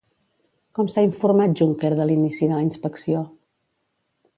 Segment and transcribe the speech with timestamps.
[0.79, 3.23] Com s'ha informat Juncker de l'inici de la inspecció?